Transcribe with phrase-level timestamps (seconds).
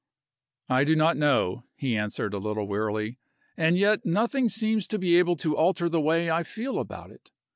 [0.67, 3.19] "I do not know," he answered, a little wearily,
[3.55, 7.29] "and yet nothing seems to be able to alter the way I feel about it.